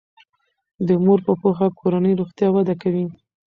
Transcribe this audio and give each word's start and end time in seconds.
د 0.87 0.89
مور 1.03 1.19
په 1.27 1.33
پوهه 1.41 1.67
کورنی 1.79 2.13
روغتیا 2.19 2.47
وده 2.51 2.73
کوي. 2.81 3.05